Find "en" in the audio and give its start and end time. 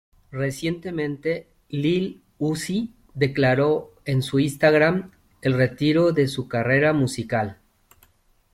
4.03-4.23